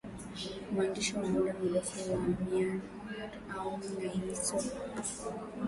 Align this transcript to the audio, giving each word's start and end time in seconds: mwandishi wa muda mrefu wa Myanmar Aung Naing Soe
mwandishi 0.71 1.11
wa 1.17 1.25
muda 1.31 1.51
mrefu 1.63 1.95
wa 2.11 2.17
Myanmar 2.29 3.29
Aung 3.55 3.83
Naing 3.99 4.33
Soe 4.43 4.69